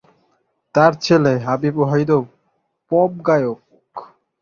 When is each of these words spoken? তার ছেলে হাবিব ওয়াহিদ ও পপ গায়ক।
তার 0.75 0.91
ছেলে 1.03 1.33
হাবিব 1.45 1.75
ওয়াহিদ 1.79 2.09
ও 2.11 2.19
পপ 2.91 3.11
গায়ক। 3.27 3.59